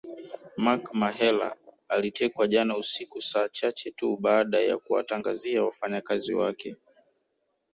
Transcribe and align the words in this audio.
Mark 0.57 0.93
Mahela 0.93 1.55
alitekwa 1.89 2.47
jana 2.47 2.77
usiku 2.77 3.21
saa 3.21 3.49
chache 3.49 3.91
tu 3.91 4.17
baada 4.17 4.59
ya 4.59 4.77
kuwatangazia 4.77 5.63
wafanyakazi 5.63 6.33
wake 6.33 6.75